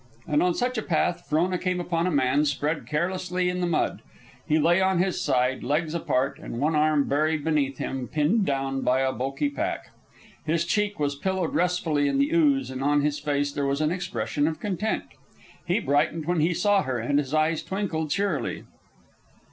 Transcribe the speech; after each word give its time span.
And 0.27 0.41
on 0.41 0.55
such 0.55 0.79
a 0.79 0.81
path 0.81 1.27
Frona 1.29 1.59
came 1.59 1.79
upon 1.79 2.07
a 2.07 2.09
man 2.09 2.43
spread 2.45 2.87
carelessly 2.87 3.49
in 3.49 3.61
the 3.61 3.67
mud. 3.67 4.01
He 4.47 4.57
lay 4.57 4.81
on 4.81 4.97
his 4.97 5.21
side, 5.21 5.61
legs 5.63 5.93
apart 5.93 6.39
and 6.39 6.59
one 6.59 6.75
arm 6.75 7.07
buried 7.07 7.43
beneath 7.43 7.77
him, 7.77 8.07
pinned 8.07 8.43
down 8.43 8.81
by 8.81 9.01
a 9.01 9.11
bulky 9.13 9.47
pack. 9.51 9.91
His 10.43 10.65
cheek 10.65 10.99
was 10.99 11.13
pillowed 11.13 11.53
restfully 11.53 12.07
in 12.07 12.17
the 12.17 12.31
ooze, 12.33 12.71
and 12.71 12.83
on 12.83 13.01
his 13.01 13.19
face 13.19 13.51
there 13.51 13.67
was 13.67 13.79
an 13.79 13.91
expression 13.91 14.47
of 14.47 14.59
content. 14.59 15.05
He 15.67 15.79
brightened 15.79 16.25
when 16.25 16.39
he 16.39 16.55
saw 16.55 16.81
her, 16.81 16.97
and 16.97 17.19
his 17.19 17.31
eyes 17.31 17.61
twinkled 17.61 18.09
cheerily. 18.09 18.63